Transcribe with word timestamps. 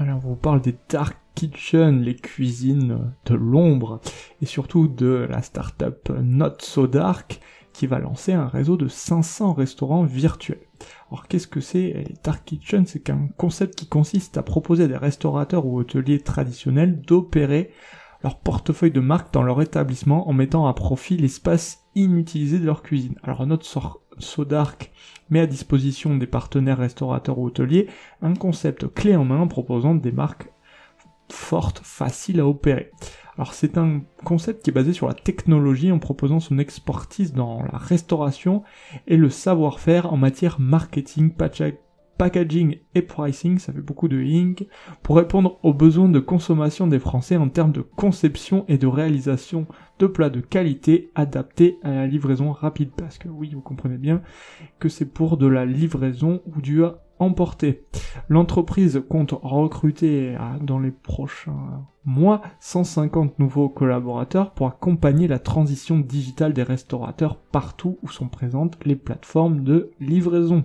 Alors, 0.00 0.18
on 0.24 0.28
vous 0.28 0.36
parle 0.36 0.60
des 0.60 0.76
Dark 0.88 1.18
Kitchen, 1.34 2.02
les 2.02 2.14
cuisines 2.14 3.12
de 3.26 3.34
l'ombre, 3.34 4.00
et 4.40 4.46
surtout 4.46 4.86
de 4.86 5.26
la 5.28 5.42
startup 5.42 6.10
Not 6.22 6.58
So 6.60 6.86
Dark, 6.86 7.40
qui 7.72 7.88
va 7.88 7.98
lancer 7.98 8.32
un 8.32 8.46
réseau 8.46 8.76
de 8.76 8.86
500 8.86 9.54
restaurants 9.54 10.04
virtuels. 10.04 10.68
Alors 11.10 11.26
qu'est-ce 11.26 11.48
que 11.48 11.60
c'est 11.60 12.04
les 12.06 12.14
Dark 12.22 12.44
Kitchen? 12.44 12.86
C'est 12.86 13.00
qu'un 13.00 13.28
concept 13.36 13.74
qui 13.74 13.88
consiste 13.88 14.38
à 14.38 14.44
proposer 14.44 14.84
à 14.84 14.88
des 14.88 14.96
restaurateurs 14.96 15.66
ou 15.66 15.78
hôteliers 15.78 16.20
traditionnels 16.20 17.00
d'opérer 17.00 17.72
leur 18.22 18.38
portefeuille 18.38 18.92
de 18.92 19.00
marque 19.00 19.32
dans 19.32 19.42
leur 19.42 19.62
établissement 19.62 20.28
en 20.28 20.32
mettant 20.32 20.68
à 20.68 20.74
profit 20.74 21.16
l'espace 21.16 21.84
inutilisé 21.96 22.60
de 22.60 22.66
leur 22.66 22.82
cuisine. 22.82 23.16
Alors 23.22 23.46
notre 23.46 23.66
So 23.66 23.80
Dark 24.44 24.90
met 25.30 25.40
à 25.40 25.46
disposition 25.46 26.16
des 26.16 26.26
partenaires 26.26 26.78
restaurateurs 26.78 27.38
ou 27.38 27.46
hôteliers 27.46 27.88
un 28.22 28.34
concept 28.34 28.92
clé 28.92 29.16
en 29.16 29.24
main 29.24 29.46
proposant 29.46 29.94
des 29.94 30.12
marques 30.12 30.50
fortes, 31.30 31.80
faciles 31.84 32.40
à 32.40 32.46
opérer. 32.46 32.90
Alors 33.36 33.54
c'est 33.54 33.78
un 33.78 34.00
concept 34.24 34.64
qui 34.64 34.70
est 34.70 34.72
basé 34.72 34.92
sur 34.92 35.06
la 35.06 35.14
technologie 35.14 35.92
en 35.92 35.98
proposant 35.98 36.40
son 36.40 36.58
expertise 36.58 37.32
dans 37.32 37.62
la 37.70 37.78
restauration 37.78 38.64
et 39.06 39.16
le 39.16 39.30
savoir-faire 39.30 40.12
en 40.12 40.16
matière 40.16 40.58
marketing, 40.58 41.30
packaging 42.18 42.78
et 42.94 43.02
pricing, 43.02 43.58
ça 43.58 43.72
fait 43.72 43.80
beaucoup 43.80 44.08
de 44.08 44.20
ing, 44.20 44.66
pour 45.02 45.16
répondre 45.16 45.58
aux 45.62 45.72
besoins 45.72 46.08
de 46.08 46.18
consommation 46.18 46.86
des 46.86 46.98
Français 46.98 47.36
en 47.36 47.48
termes 47.48 47.72
de 47.72 47.80
conception 47.80 48.64
et 48.68 48.76
de 48.76 48.86
réalisation 48.86 49.66
de 49.98 50.06
plats 50.06 50.30
de 50.30 50.40
qualité 50.40 51.10
adaptés 51.14 51.78
à 51.82 51.90
la 51.90 52.06
livraison 52.06 52.52
rapide. 52.52 52.90
Parce 52.96 53.18
que 53.18 53.28
oui, 53.28 53.52
vous 53.54 53.60
comprenez 53.60 53.98
bien 53.98 54.20
que 54.78 54.88
c'est 54.88 55.06
pour 55.06 55.36
de 55.36 55.46
la 55.46 55.64
livraison 55.64 56.42
ou 56.54 56.60
du 56.60 56.82
emporté. 57.20 57.84
L'entreprise 58.28 59.02
compte 59.08 59.32
recruter 59.42 60.36
dans 60.62 60.78
les 60.78 60.92
prochains 60.92 61.84
mois 62.04 62.42
150 62.60 63.38
nouveaux 63.38 63.68
collaborateurs 63.68 64.52
pour 64.52 64.68
accompagner 64.68 65.28
la 65.28 65.38
transition 65.38 65.98
digitale 65.98 66.52
des 66.52 66.62
restaurateurs 66.62 67.36
partout 67.36 67.98
où 68.02 68.08
sont 68.08 68.28
présentes 68.28 68.78
les 68.84 68.96
plateformes 68.96 69.62
de 69.62 69.90
livraison. 70.00 70.64